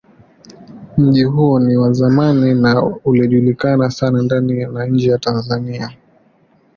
Mji 0.97 1.23
huo 1.23 1.59
ni 1.59 1.77
wa 1.77 1.93
zamani 1.93 2.53
na 2.53 2.83
ilijulikana 3.05 3.91
sana 3.91 4.21
ndani 4.21 4.65
na 4.65 4.85
nje 4.85 5.09
ya 5.09 5.17
Tanzania. 5.17 5.93